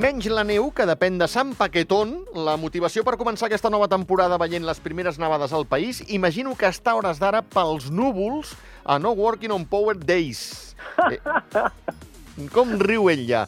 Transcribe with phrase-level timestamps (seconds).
[0.00, 2.14] menys la neu, que depèn de Sant Paquetón.
[2.46, 6.68] La motivació per començar aquesta nova temporada veient les primeres nevades al país, imagino que
[6.70, 8.54] està hores d'ara pels núvols
[8.84, 10.74] a No Working on Power Days.
[11.10, 11.20] Eh,
[12.54, 13.44] com riu ell ja?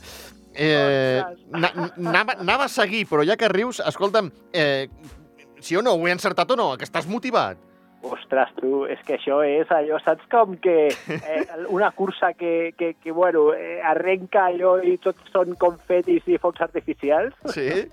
[0.53, 4.89] Eh, na- anava, anava a seguir, però ja que rius, escolta'm, eh,
[5.65, 7.57] sí o no, ho he encertat o no, que estàs motivat?
[8.03, 11.43] Ostres, tu, és que això és allò, saps com que eh,
[11.77, 16.65] una cursa que, que, que bueno, eh, arrenca allò i tots són confetis i focs
[16.67, 17.37] artificials?
[17.55, 17.69] Sí?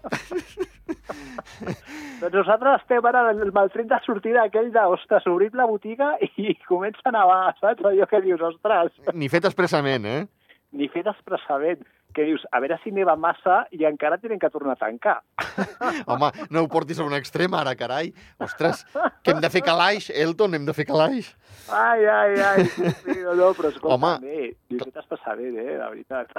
[2.19, 6.15] Doncs nosaltres estem ara en el maltret de sortida aquell de, ostres, obrim la botiga
[6.33, 7.85] i comença a nevar, saps?
[7.85, 10.25] Allò que dius, ostres, Ni fet expressament, eh?
[10.71, 11.81] ni fet expressament,
[12.15, 15.19] que dius, a veure si neva massa i encara tenen que tornar a tancar.
[16.09, 18.11] Home, no ho portis a un extrem ara, carai.
[18.41, 18.85] Ostres,
[19.23, 21.33] que hem de fer calaix, Elton, hem de fer calaix.
[21.73, 24.13] Ai, ai, ai, sí, no, no, però escolta, Home.
[24.23, 26.33] bé, ni fet expressament, eh, la veritat.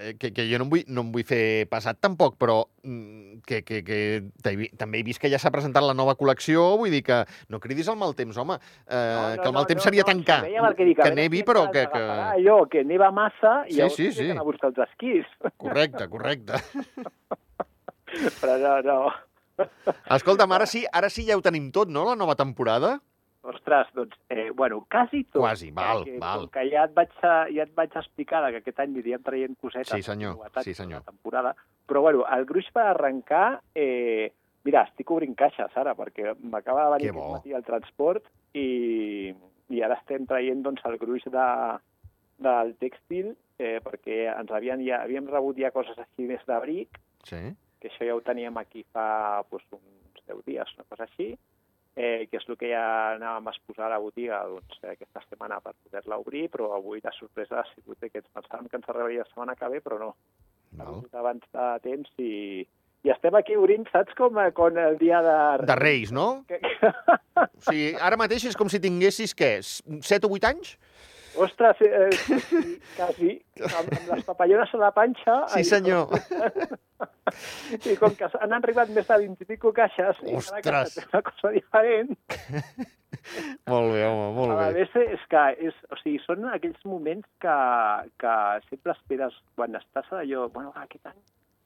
[0.00, 3.42] Eh, que, que jo no em, vull, no em vull fer passat tampoc, però mm,
[3.48, 3.98] que, que, que
[4.80, 7.18] també he vist que ja s'ha presentat la nova col·lecció, vull dir que
[7.52, 8.56] no cridis al mal temps, home,
[8.86, 11.42] eh, que el mal temps seria tancar, això deia perquè dic, a que veure nevi,
[11.44, 11.84] però que...
[11.92, 12.02] que...
[12.38, 14.30] Allò, que neva massa i Sí, llavors sí, sí, sí.
[14.30, 14.38] sí.
[14.38, 15.28] a buscar els esquís.
[15.60, 16.60] Correcte, correcte.
[18.40, 18.98] Però no, no.
[20.12, 22.98] Escolta'm, ara sí, ara sí ja ho tenim tot, no?, la nova temporada?
[23.42, 25.40] Ostres, doncs, eh, bueno, quasi tot.
[25.42, 26.44] Quasi, val, perquè val.
[26.46, 29.56] Com que ja et, vaig, a- ja et vaig explicar que aquest any aniríem traient
[29.58, 29.90] cosetes.
[29.90, 31.02] Sí, senyor, sí, senyor.
[31.02, 31.54] La temporada.
[31.90, 33.60] Però, bueno, el gruix per arrencar...
[33.74, 34.30] Eh,
[34.62, 39.32] mira, estic obrint caixes ara, perquè m'acaba de venir aquest matí el transport i,
[39.74, 41.46] i ara estem traient doncs, el gruix de,
[42.42, 47.38] del tèxtil eh, perquè ens havien, ja, havíem rebut ja coses així més d'abric, Sí.
[47.80, 51.32] que això ja ho teníem aquí fa doncs, uns 10 dies, una cosa així,
[51.94, 52.82] eh, que és el que ja
[53.16, 57.00] anàvem a exposar a la botiga doncs, eh, aquesta setmana per poder-la obrir, però avui
[57.04, 59.98] la sorpresa ha sigut que ens pensàvem que ens arribaria la setmana que ve, però
[59.98, 60.14] no.
[60.78, 60.94] Ha Val.
[60.94, 62.66] vingut abans de temps i,
[63.04, 65.66] i estem aquí obrint, saps com, eh, com el dia de...
[65.66, 66.44] De Reis, no?
[66.48, 66.60] Que-
[67.42, 70.74] O sigui, ara mateix és com si tinguessis, què, 7 o 8 anys?
[71.40, 73.34] Ostres, eh, sí, quasi,
[73.64, 75.36] amb, amb les papallones a la panxa.
[75.54, 76.12] Sí, senyor.
[77.92, 80.96] I com que han arribat més de 20 i pico caixes, i Ostres.
[80.98, 82.12] té una cosa diferent,
[83.70, 84.80] Molt bé, home, molt a bé.
[84.80, 87.56] més és que és, o sigui, són aquells moments que,
[88.18, 88.34] que
[88.68, 91.22] sempre esperes quan estàs allò, bueno, va, aquest any,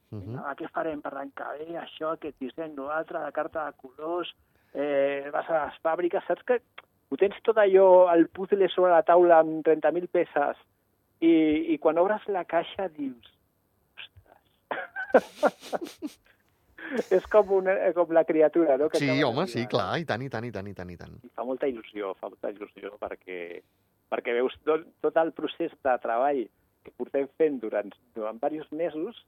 [0.07, 3.73] Uh va, què farem per l'any que ve, això, aquest disseny, l'altre, la carta de
[3.81, 4.29] colors,
[4.73, 6.61] eh, vas a les fàbriques, saps que
[7.09, 10.59] ho tens tot allò, el puzzle sobre la taula amb 30.000 peces,
[11.23, 11.33] i,
[11.73, 13.31] i quan obres la caixa dius,
[13.97, 14.43] ostres,
[17.17, 18.89] és com, una, com la criatura, no?
[18.91, 21.17] que Sí, home, sí, clar, i tant, i tant, i tant, i tant, i tant.
[21.23, 23.39] i fa molta il·lusió, fa molta il·lusió perquè,
[24.13, 26.45] perquè veus tot, tot el procés de treball
[26.85, 29.23] que portem fent durant, durant diversos mesos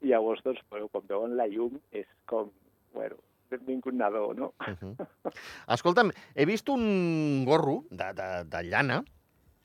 [0.00, 2.52] i llavors, doncs, bueno, quan veuen la llum és com,
[2.94, 3.18] bueno,
[3.50, 4.52] benvingut nadó, no?
[4.60, 5.32] Uh -huh.
[5.68, 9.04] Escolta'm, he vist un gorro de, de, de llana,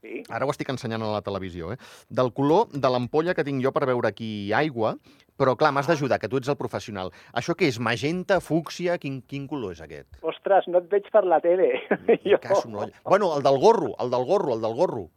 [0.06, 1.78] Sí, ara ho estic ensenyant a la televisió, eh?
[2.09, 4.97] del color de l'ampolla que tinc jo per veure aquí aigua,
[5.35, 7.12] però clar, m'has d'ajudar, que tu ets el professional.
[7.34, 7.79] Això què és?
[7.79, 9.00] Magenta, fúcsia?
[9.00, 10.07] Quin, quin color és aquest?
[10.46, 11.73] ostres, no et veig per la tele.
[12.41, 12.94] Caso l'olla.
[13.03, 15.09] Bueno, el del gorro, el del gorro, el del gorro.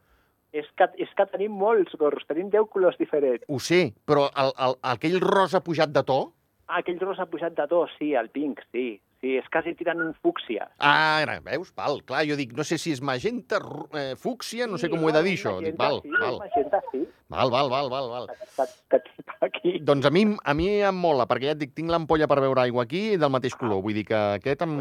[0.52, 3.44] és, que, és que tenim molts gorros, tenim 10 colors diferents.
[3.52, 6.20] Ho sé, però el, el, aquell rosa pujat de to...
[6.68, 9.00] Ah, aquell rosa pujat de to, sí, el pink, sí.
[9.18, 10.68] Sí, és quasi tirant un fúcsia.
[10.78, 11.72] Ah, ara, veus?
[11.74, 13.58] Val, clar, jo dic, no sé si és magenta,
[13.98, 15.56] eh, fúcsia, no sé com ho he de dir, això.
[15.58, 17.00] Dic, Magenta, val, sí, val, Magenta, sí.
[17.28, 18.26] Val, val, val, val, val.
[18.56, 19.72] Que, que tinc aquí.
[19.84, 22.62] Doncs a mi, a mi em mola, perquè ja et dic, tinc l'ampolla per beure
[22.64, 23.82] aigua aquí del mateix color.
[23.84, 24.74] Vull dir que aquest em,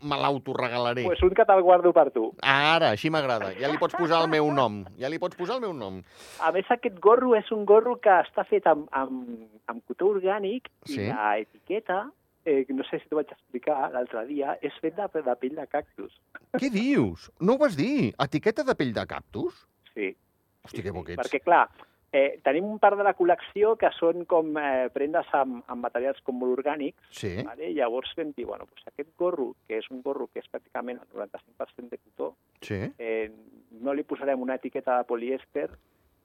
[0.00, 1.04] me l'autoregalaré.
[1.06, 2.30] Pues un que te'l guardo per tu.
[2.40, 3.52] Ara, així m'agrada.
[3.60, 4.82] Ja li pots posar el meu nom.
[5.00, 6.00] Ja li pots posar el meu nom.
[6.40, 10.70] A més, aquest gorro és un gorro que està fet amb, amb, amb cotó orgànic
[10.88, 11.00] Sí.
[11.04, 12.02] i la etiqueta,
[12.44, 15.64] eh, no sé si t'ho vaig explicar l'altre dia, és fet de, de pell de
[15.70, 16.12] cactus.
[16.58, 17.30] Què dius?
[17.40, 18.12] No ho vas dir?
[18.20, 19.62] Etiqueta de pell de cactus?
[19.94, 20.10] Sí.
[20.64, 21.20] Hosti, que bo que ets.
[21.22, 21.64] Perquè, clar,
[22.14, 26.22] eh, tenim un part de la col·lecció que són com eh, prendes amb, amb materials
[26.24, 27.34] com molt orgànics, Sí?
[27.44, 27.72] vale?
[27.76, 31.08] llavors vam dir, bueno, pues aquest gorro, que és un gorro que és pràcticament el
[31.12, 32.80] 95% de cotó, Sí?
[32.98, 33.30] eh,
[33.80, 35.68] no li posarem una etiqueta de polièster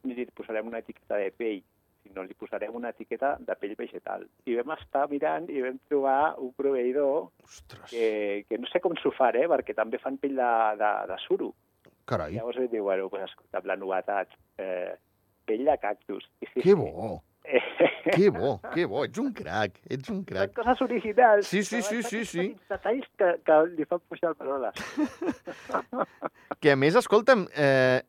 [0.03, 1.61] ni li posarem una etiqueta de pell,
[2.03, 4.23] sinó li posarem una etiqueta de pell vegetal.
[4.47, 8.95] I vam estar mirant i vam trobar un proveïdor Ostres, que, que no sé com
[8.95, 11.51] s'ho fa, eh, perquè també fan pell de, de, de suro.
[12.09, 12.33] Carai.
[12.35, 14.93] Llavors vam dir, bueno, pues, escolta, la novetat, eh,
[15.45, 16.25] pell de cactus.
[16.41, 17.61] I sí, Que bo, Eh,
[18.13, 19.05] que bo, que bo.
[19.07, 20.51] Ets un crac, ets un són crac.
[20.53, 21.47] coses originals.
[21.47, 22.43] Sí, sí, sí, són sí, sí.
[22.69, 24.75] detalls que, que li fan pujar el paroles.
[26.59, 28.01] Que a més, escolta'm, eh,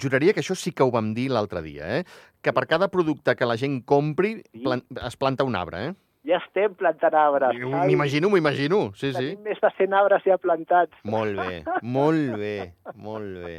[0.00, 2.04] juraria que això sí que ho vam dir l'altre dia, eh?
[2.42, 4.64] Que per cada producte que la gent compri Sí.
[4.64, 5.94] plan es planta un arbre, eh?
[6.28, 7.56] Ja estem plantant arbres.
[7.56, 8.80] M'imagino, m'ho imagino.
[8.94, 9.16] Sí, sí.
[9.16, 10.98] Tenim més de 100 arbres ja plantats.
[11.08, 12.54] Molt bé, molt bé,
[13.00, 13.54] molt bé.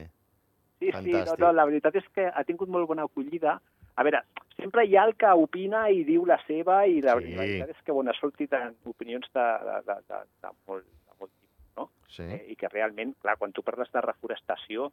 [0.82, 1.40] Sí, sí, no, Fantàstic.
[1.42, 3.56] no, la veritat és que ha tingut molt bona acollida.
[3.98, 4.22] A veure,
[4.58, 7.34] sempre hi ha el que opina i diu la seva i la, Sí.
[7.36, 8.54] la veritat és que bueno, ha sortit
[8.86, 11.90] opinions de, de, de, de, de, molt, de molt tipus, no?
[12.10, 12.24] Sí.
[12.24, 14.92] Eh, I que realment, clar, quan tu parles de reforestació,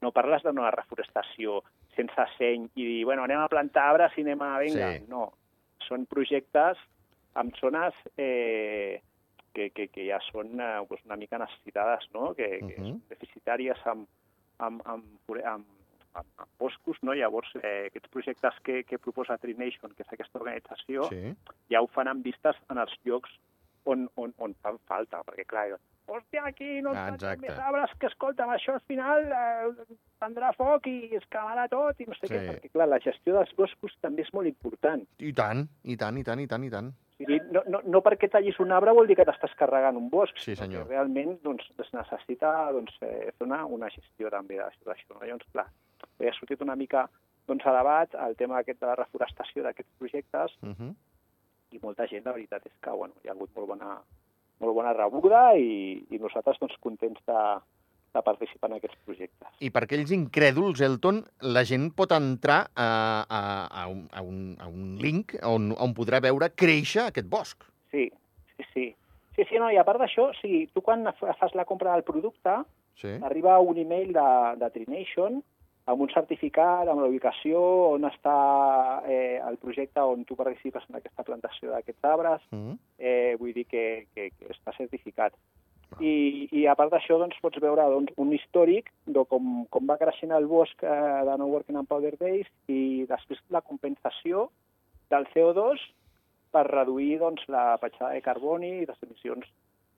[0.00, 1.62] no parles d'una reforestació
[1.96, 4.58] sense seny i dir, bueno, anem a plantar arbres i anem a...
[4.60, 5.04] Vinga, Sí.
[5.08, 5.32] no.
[5.88, 6.78] Són projectes
[7.34, 9.00] amb zones eh,
[9.54, 12.34] que, que, que ja són eh, pues una mica necessitades, no?
[12.34, 12.86] que, que Mhm.
[12.88, 14.06] són deficitàries amb,
[14.58, 15.04] amb, amb,
[15.34, 15.66] amb,
[16.14, 17.12] amb, amb boscos, no?
[17.14, 21.34] Llavors, eh, aquests projectes que, que proposa Tree Nation, que és aquesta organització, Sí.
[21.70, 23.30] ja ho fan amb vistes en els llocs
[23.88, 25.66] on, on, on fan falta, perquè clar,
[26.08, 27.42] hòstia, aquí no Ah, exacte.
[27.46, 32.00] més arbres, que escolta, amb això al final eh, prendrà foc i es quemarà tot
[32.00, 32.32] i no sé Sí.
[32.34, 35.04] què, perquè clar, la gestió dels boscos també és molt important.
[35.18, 36.92] I tant, i tant, i tant, i tant, i tant.
[37.18, 40.36] Sigui, no, no, no perquè tallis un arbre vol dir que t'estàs carregant un bosc,
[40.38, 40.84] Sí, sinó senyor.
[40.86, 44.84] que realment doncs, es necessita doncs, eh, fer una, una gestió també d'això.
[44.86, 45.26] d'això, No?
[45.26, 47.08] Llavors, clar, ha sortit una mica
[47.48, 50.94] doncs, a debat el tema aquest de la reforestació d'aquests projectes Uh -huh.
[51.72, 53.98] I molta gent, la veritat és que bueno, hi ha hagut molt bona,
[54.60, 57.42] molt bona rebuda i, i nosaltres doncs, contents de,
[58.16, 59.50] de participar en aquests projectes.
[59.60, 61.20] I per aquells incrèduls, Elton,
[61.54, 62.88] la gent pot entrar a,
[63.28, 63.42] a,
[63.82, 67.68] a, un, a, un, a un link on, on podrà veure créixer aquest bosc.
[67.92, 68.08] Sí,
[68.56, 68.86] sí, sí.
[69.38, 72.06] Sí, sí, no, i a part d'això, sigui, tu quan fa- fas la compra del
[72.08, 72.58] producte,
[72.98, 73.12] Sí.
[73.22, 74.22] arriba un email de,
[74.58, 75.36] de Trination
[75.88, 77.60] amb un certificat, amb la ubicació,
[77.94, 78.34] on està
[79.08, 82.76] eh, el projecte on tu participes en aquesta plantació d'aquests arbres, Uh -huh.
[82.98, 85.32] eh, vull dir que, que, que està certificat.
[86.00, 89.96] I, i a part d'això doncs, pots veure doncs, un històric de com, com va
[89.96, 94.50] creixent el bosc eh, de No Working on Powder Days i després la compensació
[95.10, 95.78] del CO2
[96.52, 99.46] per reduir doncs, la petjada de carboni i les emissions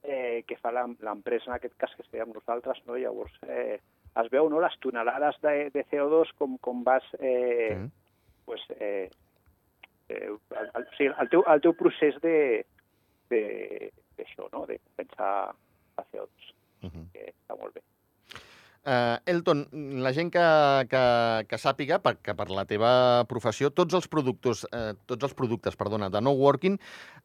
[0.03, 2.81] eh, que fa l'em- l'empresa, en aquest cas que fèiem nosaltres.
[2.87, 2.95] No?
[2.95, 3.79] Llavors eh,
[4.15, 7.91] es veu no, les tonelades de, de CO2 com, com vas eh, Sí.
[8.45, 9.09] pues, eh,
[10.09, 12.65] eh, el, el, o sigui, el, teu, el teu procés de
[13.29, 14.65] de- d'això, no?
[14.67, 15.53] de compensar
[15.97, 16.29] la CO2,
[16.83, 17.05] Uh -huh.
[17.13, 17.81] que està molt bé.
[18.83, 19.67] Uh, Elton,
[20.01, 20.41] la gent que,
[20.89, 25.35] que, que sàpiga per, que per la teva professió tots els productes, eh, tots els
[25.35, 26.79] productes perdona, de No Working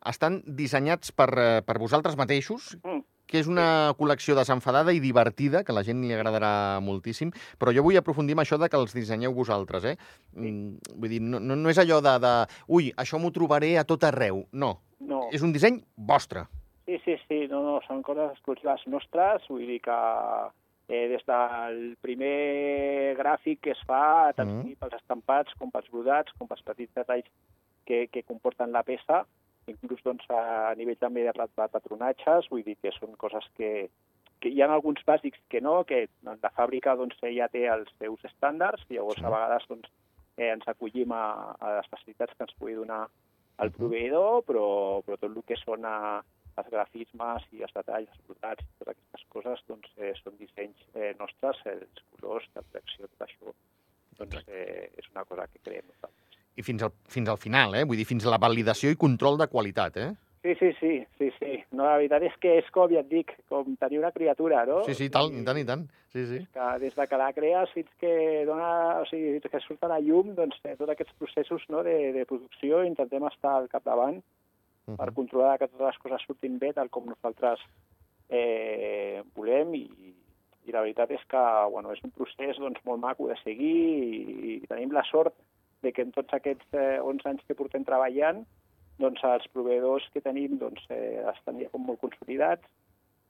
[0.05, 3.01] estan dissenyats per, eh, per vosaltres mateixos, Mm.
[3.27, 7.75] Que és una col·lecció desenfadada i divertida, que a la gent li agradarà moltíssim, però
[7.75, 9.97] jo vull aprofundir en això de que els dissenyeu vosaltres, eh?
[10.35, 12.35] Mm, vull dir, no, no, és allò de, de
[12.69, 14.45] ui, això m'ho trobaré a tot arreu.
[14.53, 16.47] No, No, és un disseny vostre.
[16.87, 19.97] sí, sí, sí, no, no, són coses exclusives nostres, vull dir que
[20.89, 24.77] eh, des del primer gràfic que es fa, tant mm.
[24.81, 27.27] pels estampats com pels brodats, com pels petits detalls
[27.87, 29.25] que, que comporten la peça,
[29.71, 33.89] inclús doncs, a nivell també de pat- de patronatges, vull dir que són coses que,
[34.41, 38.25] que hi ha alguns bàsics que no, que la fàbrica doncs, ja té els seus
[38.31, 39.91] estàndards, i llavors a vegades doncs,
[40.37, 41.25] eh, ens acollim a,
[41.59, 43.07] a les facilitats que ens pugui donar
[43.65, 44.67] el proveïdor, però,
[45.07, 45.97] però tot el que són a,
[46.61, 50.85] els grafismes i els detalls, els brodats i totes aquestes coses doncs, eh, són dissenys
[50.95, 53.57] eh, nostres, els colors, la direcció, tot això
[54.21, 56.26] doncs, eh, és una cosa que creem nosaltres.
[56.57, 57.85] I fins al, fins al final, eh?
[57.85, 60.13] Vull dir, fins a la validació i control de qualitat, eh?
[60.47, 61.53] Sí, sí, sí, sí, sí.
[61.73, 64.85] No, la veritat és que és com ja et dic, com tenir una criatura, no?
[64.87, 65.87] Sí, sí, tal, i tant, i tant.
[66.15, 66.39] Sí, sí.
[66.55, 68.13] que des de que la crees fins que
[68.49, 68.71] dona,
[69.03, 71.97] o sigui, fins que surt a la llum, doncs, eh, tots aquests processos no, de,
[72.15, 74.23] de producció intentem estar al capdavant
[74.87, 75.15] Uh per -huh.
[75.15, 77.59] controlar que totes les coses surtin bé tal com nosaltres
[78.29, 80.15] eh, volem i,
[80.67, 83.81] i la veritat és que bueno, és un procés doncs, molt maco de seguir
[84.15, 85.35] i, i tenim la sort
[85.83, 88.45] de que en tots aquests eh, 11 anys que portem treballant
[89.03, 92.65] doncs els proveïdors que tenim doncs, eh, estan ja com molt consolidats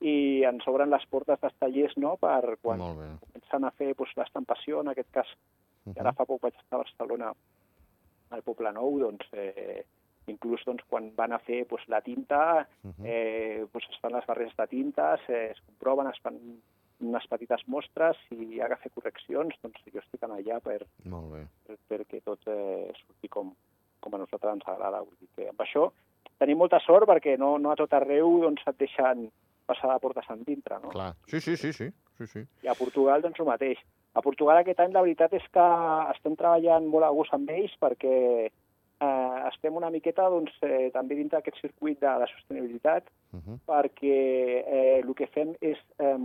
[0.00, 2.83] i ens obren les portes dels tallers no, per quan
[3.23, 5.37] comencen a fer doncs, l'estampació, en aquest cas,
[5.87, 7.29] Uh que ara fa poc vaig estar a Barcelona,
[8.35, 9.85] al Poble Nou, doncs, eh,
[10.26, 13.05] inclús doncs, quan van a fer doncs, la tinta, -huh.
[13.07, 16.41] eh, doncs, es fan les barreres de tintes, eh, es comproven, es fan
[17.00, 21.33] unes petites mostres, si hi ha que fer correccions, doncs jo estic allà per, Molt
[21.35, 21.43] bé.
[21.67, 23.53] per, perquè tot eh, surti com,
[24.00, 25.03] com a nosaltres ens agrada.
[25.05, 25.91] Vull dir que amb això
[26.41, 29.29] tenim molta sort perquè no, no a tot arreu doncs, et deixen
[29.67, 30.81] passar de portes endintre.
[30.83, 30.93] No?
[30.95, 31.12] Clar.
[31.29, 31.91] Sí, sí, sí, sí.
[32.19, 32.45] sí, sí.
[32.65, 33.81] I a Portugal, doncs, el mateix.
[34.17, 35.65] A Portugal aquest any la veritat és que
[36.15, 38.15] estem treballant molt a gust amb ells perquè
[38.47, 43.59] eh, estem una miqueta doncs, eh, també dintre d'aquest circuit de la sostenibilitat Uh -huh.
[43.69, 44.19] perquè
[44.64, 46.19] eh, el que fem és eh,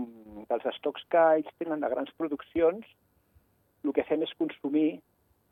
[0.49, 2.85] dels estocs que ells tenen de grans produccions
[3.83, 5.01] el que fem és consumir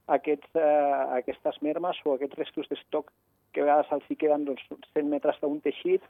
[0.08, 3.12] aquests, eh, aquestes mermes o aquests restos d'estoc
[3.52, 4.62] que a vegades els hi queden doncs,
[4.94, 6.04] 100 metres d'un teixit,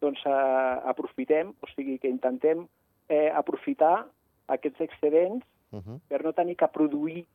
[0.00, 2.66] doncs eh, aprofitem, o sigui que intentem
[3.08, 4.06] eh, aprofitar
[4.48, 6.00] aquests excedents Uh -huh.
[6.08, 7.26] per no tenir que produir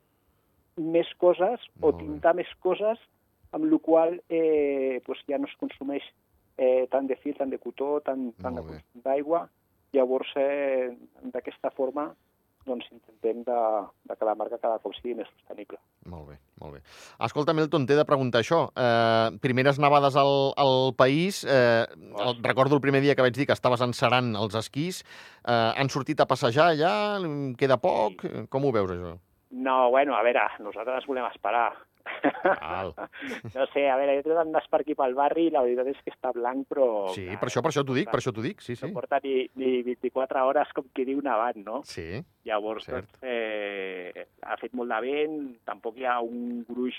[0.76, 3.00] més coses o tintar més coses,
[3.52, 6.04] amb la qual eh, doncs ja no es consumeix
[6.58, 8.62] eh, tant de fil, tant de cotó, tant, tant
[9.06, 9.46] d'aigua.
[9.96, 10.92] Llavors, eh,
[11.32, 12.10] d'aquesta forma,
[12.66, 13.60] doncs intentem de,
[14.10, 15.78] de que la marca cada cop sigui més sostenible.
[16.10, 16.82] Molt bé, molt bé.
[17.28, 18.66] Escolta, Milton, t'he de preguntar això.
[18.74, 21.44] Eh, primeres nevades al, al país.
[21.46, 25.04] Eh, el, recordo el primer dia que vaig dir que estaves encerant els esquís.
[25.46, 26.94] Eh, han sortit a passejar ja?
[27.60, 28.26] Queda poc?
[28.50, 29.16] Com ho veus, això?
[29.56, 31.70] No, bueno, a veure, nosaltres volem esperar.
[33.56, 35.88] No sé, a veure, jo he trobat un per aquí pel barri i la veritat
[35.92, 36.88] és que està blanc, però...
[37.16, 38.86] Sí, clar, per això, per això t'ho dic, per això t'ho dic, sí, sí.
[38.88, 41.82] No porta ni, ni 24 hores, com qui diu, nevant, no?
[41.88, 43.08] Sí, Llavors, Cert.
[43.10, 46.98] doncs, eh, ha fet molt de vent, tampoc hi ha un gruix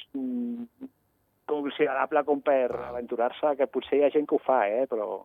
[1.47, 2.89] considerable com per Val.
[2.91, 5.21] aventurar-se, que potser hi ha gent que ho fa, eh, però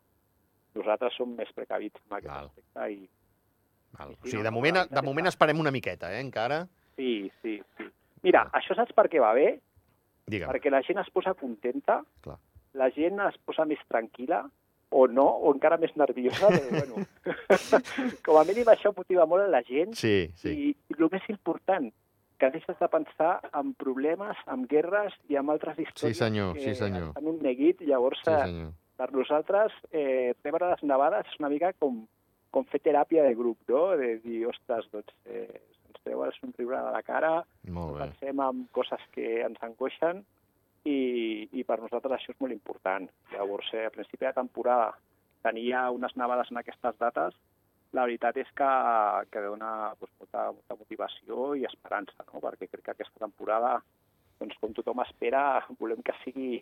[0.77, 2.51] nosaltres som més precavits en aquest Val.
[2.51, 2.91] aspecte.
[2.93, 3.09] I,
[3.97, 4.13] val.
[4.13, 6.67] O Sí, sigui, no, de moment, de moment esperem una miqueta, eh, encara.
[6.95, 7.89] sí, sí, sí.
[8.23, 9.59] Mira, això saps per què va bé?
[10.31, 10.49] Digue'm.
[10.53, 12.37] Perquè la gent es posa contenta, Clar.
[12.79, 14.45] la gent es posa més tranquil·la,
[14.91, 17.05] o no, o encara més nerviosa, però bueno,
[18.25, 20.51] com a mínim això motiva molt a la gent Sí, sí.
[20.51, 21.87] I, I el més important,
[22.41, 26.75] que deixes de pensar en problemes, en guerres i en altres històries senyor, que sí,
[26.75, 27.11] senyor.
[27.11, 27.83] estan un neguit.
[27.85, 28.71] Llavors, Sí, senyor.
[28.97, 32.01] per nosaltres, eh, rebre les nevades és una mica com,
[32.51, 33.91] com fer teràpia de grup, no?
[33.95, 35.61] De dir, ostres, doncs, eh,
[36.05, 37.31] treu el somriure de la cara,
[37.69, 38.07] Molt bé.
[38.07, 40.23] pensem en coses que ens angoixen
[40.85, 43.07] i, i per nosaltres això és molt important.
[43.33, 44.91] Llavors, eh, a principi de temporada
[45.45, 47.37] tenir ja unes nevades en aquestes dates,
[47.91, 48.69] la veritat és que,
[49.31, 52.39] que dona doncs, molta, molta motivació i esperança, no?
[52.43, 53.79] perquè crec que aquesta temporada,
[54.39, 55.43] doncs, com tothom espera,
[55.79, 56.61] volem que sigui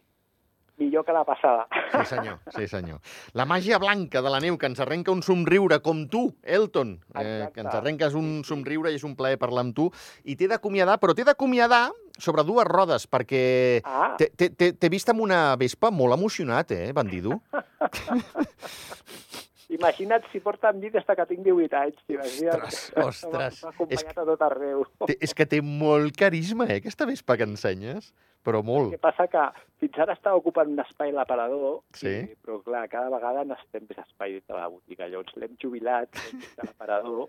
[0.79, 1.67] millor que la passada.
[1.91, 2.99] Sí, senyor, sí, senyor.
[3.33, 7.21] La màgia blanca de la neu que ens arrenca un somriure com tu, Elton, eh,
[7.21, 7.53] Exacte.
[7.53, 9.89] que ens arrenques un somriure i és un plaer parlar amb tu.
[10.23, 15.55] I t'he d'acomiadar, però t'he d'acomiadar sobre dues rodes, perquè Ah, t'he vist amb una
[15.55, 17.41] vespa molt emocionat, eh, bandido?
[19.79, 22.03] imagina't si porta amb mi des de que tinc 18 anys.
[22.11, 22.63] Imagina't.
[22.69, 23.61] Ostres, ostres.
[23.63, 24.85] M'ha acompanyat a tot arreu.
[25.07, 28.13] Té- És que té molt carisma, eh, aquesta vespa que ensenyes,
[28.45, 28.91] però El molt.
[28.91, 29.41] que passa que
[29.79, 32.07] fins ara estava ocupant un espai l'aparador, Sí.
[32.07, 35.07] i, però clar, cada vegada necessitem més espai de la botiga.
[35.07, 36.09] Llavors l'hem jubilat
[36.59, 37.27] a l'aparador.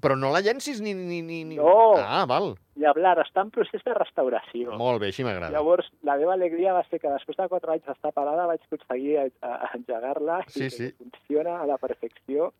[0.00, 0.92] Però no la llencis ni...
[0.94, 1.56] ni, ni, ni...
[1.58, 1.94] No.
[1.98, 2.52] Ah, val.
[2.78, 4.76] I hablar està en procés de restauració.
[4.78, 5.50] Molt bé, així m'agrada.
[5.50, 9.32] Llavors, la meva alegria va ser que després de 4 anys d'estar parada vaig aconseguir
[9.74, 10.90] engegar-la Sí, i sí.
[10.92, 11.04] que
[11.36, 12.52] funciona a la perfecció.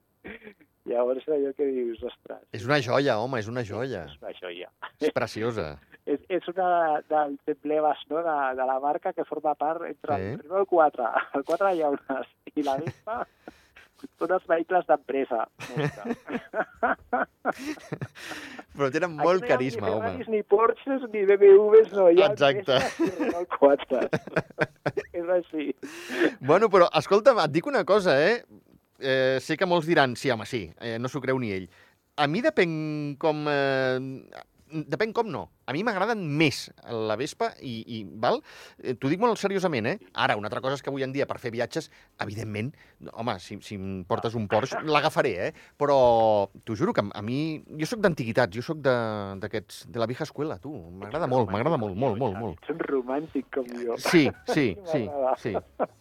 [0.86, 4.04] Llavors, allò que dius, ostres, És una joia, home, és una joia.
[4.06, 4.70] és una joia.
[5.00, 5.78] És preciosa.
[6.06, 10.22] És, és una dels emblemes no, de, de la marca que forma part entre Sí.
[10.22, 11.04] el primer el 4,
[11.34, 13.26] el 4 de llaunes i la Vespa,
[14.20, 15.48] són els vehicles d'empresa.
[18.76, 20.04] Però tenen Aquí molt no hi ha carisma, ni home.
[20.06, 22.06] Ferraris, ni Porsches, ni BMWs, no.
[22.14, 22.78] Hi ha Exacte.
[23.02, 24.06] I 4.
[25.16, 25.66] és així.
[26.38, 28.44] Bueno, però, escolta'm, et dic una cosa, eh?
[29.00, 31.68] Eh sé que molts diran, sí, home, sí, eh, no s'ho creu ni ell.
[32.16, 33.44] A mi depèn com...
[33.50, 33.98] Eh,
[34.88, 35.46] depèn com no.
[35.66, 38.40] A mi m'agraden més la Vespa i, i val?
[38.78, 39.96] Eh, T'ho dic molt seriosament, eh?
[40.14, 41.88] Ara, una altra cosa és que avui en dia, per fer viatges,
[42.22, 42.70] evidentment,
[43.12, 45.50] home, si, si em portes un Porsche, l'agafaré, eh?
[45.76, 45.96] Però
[46.64, 47.40] t'ho juro que a mi...
[47.80, 48.94] Jo sóc d'antiguitats, jo sóc de-
[49.42, 49.86] d'aquests...
[49.90, 50.70] De, la vieja escuela, tu.
[51.02, 52.62] M'agrada molt, m'agrada molt, molt, molt, molt.
[52.62, 53.98] Ets un romàntic com jo.
[53.98, 55.02] Sí, sí, sí,
[55.42, 55.54] sí,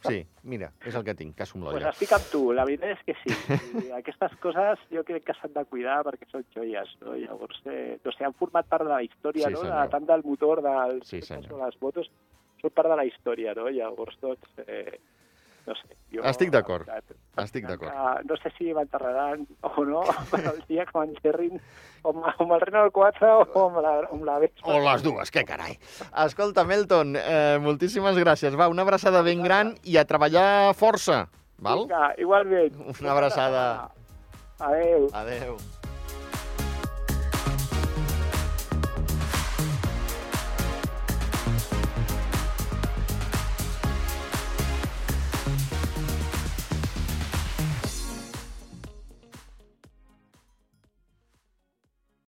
[0.06, 0.22] sí.
[0.46, 1.90] Mira, és el que tinc, caso amb Pues l'olla.
[1.96, 3.90] estic amb tu, la veritat és que sí.
[3.98, 7.16] Aquestes coses jo crec que s'han de cuidar perquè són joies, no?
[7.18, 9.66] Llavors, eh, no sé, han format part de la història, Sí, no?
[9.66, 9.82] senyor.
[9.82, 11.22] De, tant del motor, dels Sí,
[11.52, 12.12] o les motos,
[12.62, 13.68] són part de la història, no?
[13.74, 15.00] Llavors, doncs, eh,
[15.66, 15.96] no sé.
[16.14, 16.90] Jo, Estic d'acord,
[17.42, 17.92] estic d'acord.
[18.30, 20.04] No sé si m'enterraran o no,
[20.40, 21.58] el dia que m'enterrin
[22.06, 24.68] o amb, el Renault 4 o amb la, amb la Vespa.
[24.70, 25.78] O les dues, que carai.
[26.26, 28.58] Escolta, Melton, eh, moltíssimes gràcies.
[28.60, 31.26] Va, una abraçada ben gran i a treballar força,
[31.58, 31.88] val?
[31.88, 32.78] Vinga, igualment.
[33.00, 33.66] Una abraçada.
[34.60, 35.10] Adéu.
[35.12, 35.58] Adeu.